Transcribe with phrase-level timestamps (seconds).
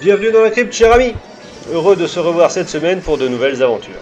[0.00, 1.12] Bienvenue dans la crypte, cher ami
[1.70, 4.00] Heureux de se revoir cette semaine pour de nouvelles aventures.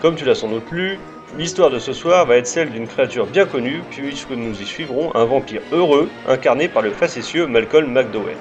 [0.00, 1.00] Comme tu l'as sans doute lu,
[1.36, 5.12] l'histoire de ce soir va être celle d'une créature bien connue, puisque nous y suivrons
[5.16, 8.36] un vampire heureux, incarné par le facétieux Malcolm McDowell.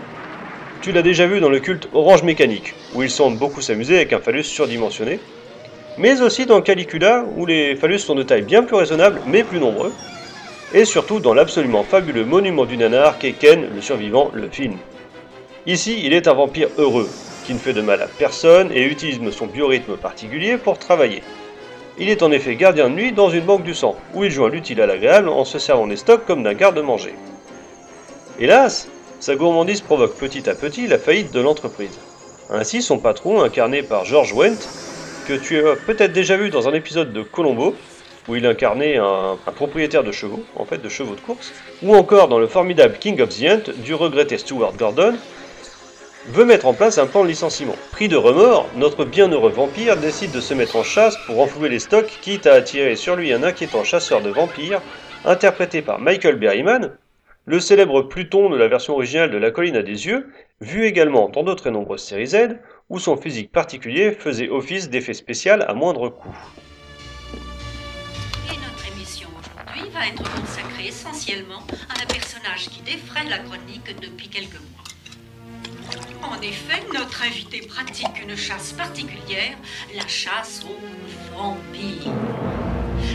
[0.83, 4.13] Tu l'as déjà vu dans le culte Orange Mécanique, où il semble beaucoup s'amuser avec
[4.13, 5.19] un phallus surdimensionné,
[5.97, 9.59] mais aussi dans Calicula, où les phallus sont de taille bien plus raisonnable, mais plus
[9.59, 9.93] nombreux,
[10.75, 14.77] et surtout dans l'absolument fabuleux monument du nanar qu'est Ken, le survivant, le film.
[15.69, 17.07] Ici, il est un vampire heureux,
[17.45, 21.21] qui ne fait de mal à personne et utilise son biorhythme particulier pour travailler.
[21.99, 24.49] Il est en effet gardien de nuit dans une banque du sang, où il joint
[24.49, 27.13] l'utile à l'agréable en se servant des stocks comme d'un garde-manger.
[28.39, 28.87] Hélas,
[29.19, 31.99] sa gourmandise provoque petit à petit la faillite de l'entreprise.
[32.49, 34.67] Ainsi, son patron, incarné par George Wendt,
[35.27, 37.75] que tu as peut-être déjà vu dans un épisode de Colombo,
[38.27, 41.53] où il incarnait un, propriétaire de chevaux, en fait de chevaux de course,
[41.83, 45.13] ou encore dans le formidable King of the Ant du regretté Stuart Gordon,
[46.27, 47.75] veut mettre en place un plan de licenciement.
[47.91, 51.79] Pris de remords, notre bienheureux vampire décide de se mettre en chasse pour renflouer les
[51.79, 54.81] stocks, quitte à attirer sur lui un inquiétant chasseur de vampires,
[55.25, 56.91] interprété par Michael Berryman,
[57.45, 60.31] le célèbre Pluton de la version originale de La Colline à des yeux,
[60.61, 62.57] vu également dans d'autres nombreuses séries Z,
[62.89, 66.37] où son physique particulier faisait office d'effet spécial à moindre coût.
[68.47, 74.27] Notre émission aujourd'hui va être consacrée essentiellement à un personnage qui défraie la chronique depuis
[74.27, 74.88] quelques mois.
[76.21, 79.57] En effet, notre invité pratique une chasse particulière,
[79.95, 82.13] la chasse aux vampires.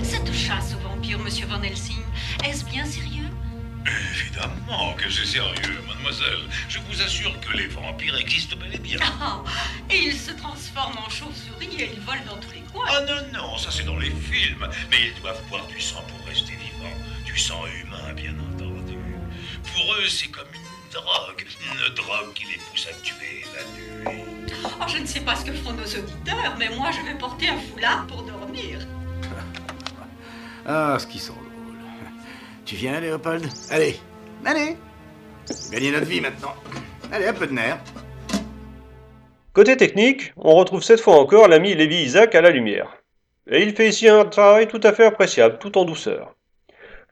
[0.02, 2.02] Cette chasse aux vampires, monsieur Van Helsing,
[2.44, 3.28] est-ce bien sérieux?
[3.86, 6.48] Évidemment que c'est sérieux, mademoiselle.
[6.68, 8.98] Je vous assure que les vampires existent bel et bien.
[9.20, 9.42] Ah,
[9.90, 12.86] et ils se transforment en chauves-souris et ils volent dans tous les coins.
[12.88, 14.66] Ah non, non, ça c'est dans les films.
[14.90, 16.96] Mais ils doivent boire du sang pour rester vivants.
[17.26, 18.96] Du sang humain, bien entendu.
[19.72, 20.63] Pour eux, c'est comme une
[20.94, 21.44] drogue.
[21.72, 24.22] Une drogue qui les pousse à tuer la nuit.
[24.64, 27.48] Oh, je ne sais pas ce que feront nos auditeurs, mais moi je vais porter
[27.48, 28.78] un foulard pour dormir.
[30.66, 31.44] Ah, ce qui sont drôles.
[32.64, 34.00] Tu viens, Léopold Allez,
[34.46, 34.78] allez
[35.70, 36.54] Gagner notre vie maintenant.
[37.12, 37.78] Allez, un peu de nerf.
[39.52, 42.96] Côté technique, on retrouve cette fois encore l'ami Lévi Isaac à la lumière.
[43.50, 46.34] Et il fait ici un travail tout à fait appréciable, tout en douceur.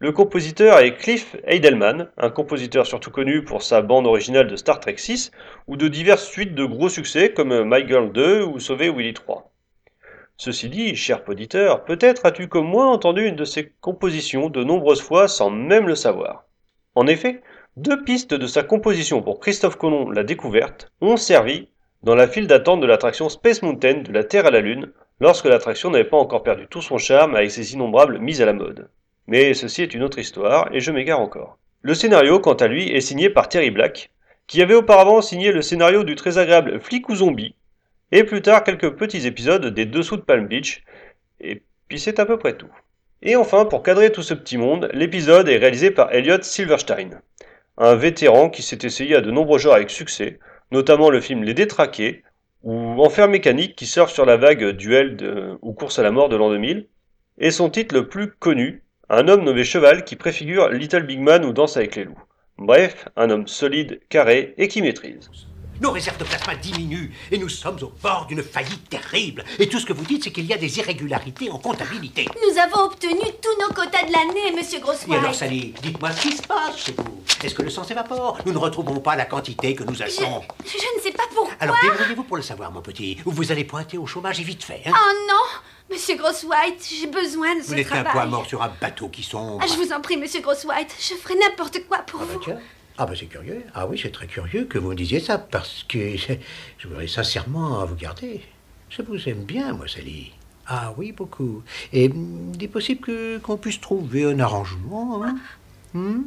[0.02, 4.80] Le compositeur est Cliff Heidelman, un compositeur surtout connu pour sa bande originale de Star
[4.80, 5.30] Trek 6
[5.68, 9.52] ou de diverses suites de gros succès comme My Girl 2 ou Sauver Willy 3.
[10.36, 15.00] Ceci dit, cher poditeur, peut-être as-tu comme moi entendu une de ses compositions de nombreuses
[15.00, 16.46] fois sans même le savoir.
[16.96, 17.40] En effet,
[17.76, 21.68] deux pistes de sa composition pour Christophe Colomb la découverte ont servi
[22.02, 25.46] dans la file d'attente de l'attraction Space Mountain de la Terre à la Lune, lorsque
[25.46, 28.88] l'attraction n'avait pas encore perdu tout son charme avec ses innombrables mises à la mode.
[29.26, 31.58] Mais ceci est une autre histoire, et je m'égare encore.
[31.82, 34.10] Le scénario, quant à lui, est signé par Terry Black,
[34.46, 37.54] qui avait auparavant signé le scénario du très agréable Flic ou Zombie,
[38.10, 40.84] et plus tard quelques petits épisodes des Dessous de Palm Beach,
[41.40, 42.70] et puis c'est à peu près tout.
[43.22, 47.20] Et enfin, pour cadrer tout ce petit monde, l'épisode est réalisé par Elliot Silverstein,
[47.78, 50.40] un vétéran qui s'est essayé à de nombreux genres avec succès,
[50.70, 52.24] notamment le film Les Détraqués,
[52.62, 56.36] ou Enfer mécanique qui surfe sur la vague duel ou course à la mort de
[56.36, 56.86] l'an 2000,
[57.38, 58.82] et son titre le plus connu,
[59.14, 62.18] Un homme nommé Cheval qui préfigure Little Big Man ou Danse avec les loups.
[62.56, 65.28] Bref, un homme solide, carré et qui maîtrise.
[65.82, 69.44] Nos réserves de plasma diminuent et nous sommes au bord d'une faillite terrible.
[69.58, 72.24] Et tout ce que vous dites, c'est qu'il y a des irrégularités en comptabilité.
[72.40, 75.12] Nous avons obtenu tous nos quotas de l'année, monsieur Et Grosswhite.
[75.12, 77.22] alors, Sally, dites-moi ce qui se passe chez vous.
[77.44, 78.38] Est-ce que le sang s'évapore?
[78.46, 80.40] Nous ne retrouvons pas la quantité que nous je, achetons.
[80.64, 81.51] je ne sais pas pourquoi.
[81.62, 83.18] Alors, débrouillez-vous pour le savoir, mon petit.
[83.24, 84.82] Ou vous allez pointer au chômage et vite fait.
[84.86, 88.12] Hein Oh non, monsieur Grosswhite, j'ai besoin de vous ce n'êtes qu'un travail.
[88.12, 89.58] poids mort sur un bateau qui sombre.
[89.62, 92.40] Ah, je vous en prie, monsieur Grosswhite, je ferai n'importe quoi pour Ah bah vous.
[92.44, 92.58] tiens.
[92.98, 93.62] Ah bah c'est curieux.
[93.74, 96.16] Ah oui, c'est très curieux que vous me disiez ça, parce que
[96.78, 98.42] je voudrais sincèrement vous garder.
[98.90, 100.32] Je vous aime bien, moi, Sally.
[100.66, 101.62] Ah oui, beaucoup.
[101.92, 105.22] Et hum, il est possible que qu'on puisse trouver un arrangement.
[105.24, 105.36] Hein
[105.94, 106.22] Hmm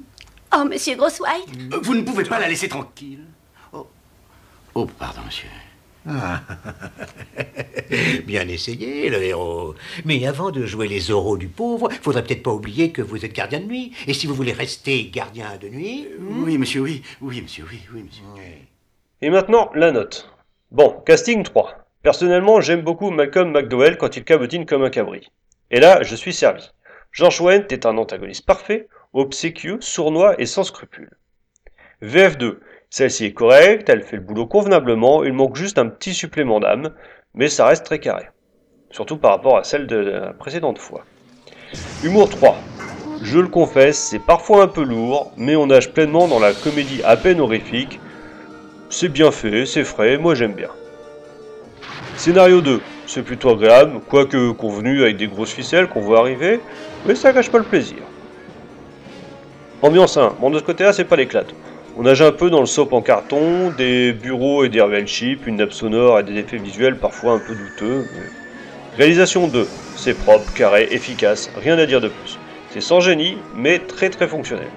[0.58, 3.20] Oh, monsieur Grosswhite, Euh, Vous ne pouvez pas la laisser tranquille.
[4.76, 5.48] Oh, pardon, monsieur.
[6.06, 6.42] Ah.
[8.28, 9.74] Bien essayé, le héros.
[10.04, 13.34] Mais avant de jouer les oraux du pauvre, faudrait peut-être pas oublier que vous êtes
[13.34, 13.94] gardien de nuit.
[14.06, 16.10] Et si vous voulez rester gardien de nuit...
[16.20, 17.04] Oui, monsieur, oui.
[17.22, 18.24] Oui, monsieur, oui, oui, monsieur.
[19.22, 20.30] Et maintenant, la note.
[20.72, 21.88] Bon, casting 3.
[22.04, 25.32] Personnellement, j'aime beaucoup Malcolm McDowell quand il cabotine comme un cabri.
[25.72, 26.70] Et là, je suis servi.
[27.14, 31.16] George Wendt est un antagoniste parfait, obséquieux, sournois et sans scrupules.
[32.04, 32.58] VF2.
[32.90, 36.92] Celle-ci est correcte, elle fait le boulot convenablement, il manque juste un petit supplément d'âme,
[37.34, 38.30] mais ça reste très carré.
[38.92, 41.04] Surtout par rapport à celle de la précédente fois.
[42.04, 42.56] Humour 3.
[43.22, 47.02] Je le confesse, c'est parfois un peu lourd, mais on nage pleinement dans la comédie
[47.04, 48.00] à peine horrifique,
[48.90, 50.70] c'est bien fait, c'est frais, moi j'aime bien.
[52.16, 56.60] Scénario 2, c'est plutôt agréable, quoique convenu avec des grosses ficelles qu'on voit arriver,
[57.06, 57.98] mais ça gâche pas le plaisir.
[59.82, 61.54] Ambiance 1, bon de ce côté-là c'est pas l'éclate.
[61.98, 65.48] On nage un peu dans le soap en carton, des bureaux et des reveal chips,
[65.48, 68.06] une nappe sonore et des effets visuels parfois un peu douteux.
[68.98, 69.66] Réalisation 2,
[69.96, 72.38] c'est propre, carré, efficace, rien à dire de plus.
[72.72, 74.68] C'est sans génie, mais très très fonctionnel.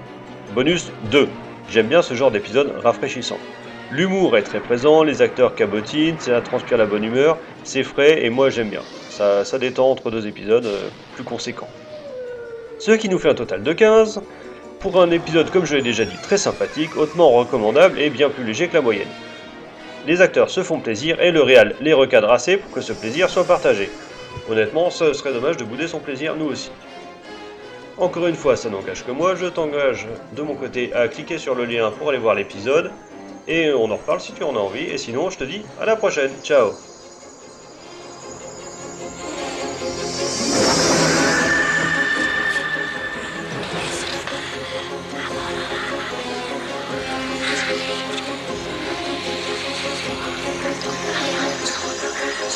[0.55, 1.27] Bonus 2,
[1.69, 3.37] j'aime bien ce genre d'épisode rafraîchissant.
[3.91, 8.29] L'humour est très présent, les acteurs cabotinent, ça transpire la bonne humeur, c'est frais et
[8.29, 8.83] moi j'aime bien.
[9.09, 11.67] Ça, ça détend entre deux épisodes euh, plus conséquents.
[12.77, 14.21] Ce qui nous fait un total de 15,
[14.79, 18.43] pour un épisode comme je l'ai déjà dit très sympathique, hautement recommandable et bien plus
[18.43, 19.07] léger que la moyenne.
[20.07, 23.29] Les acteurs se font plaisir et le réal les recadre assez pour que ce plaisir
[23.29, 23.89] soit partagé.
[24.49, 26.71] Honnêtement, ce serait dommage de bouder son plaisir nous aussi.
[27.97, 31.53] Encore une fois, ça n'engage que moi, je t'engage de mon côté à cliquer sur
[31.53, 32.91] le lien pour aller voir l'épisode,
[33.47, 35.85] et on en reparle si tu en as envie, et sinon je te dis à
[35.85, 36.71] la prochaine, ciao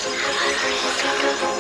[0.04, 1.53] ハハハハ!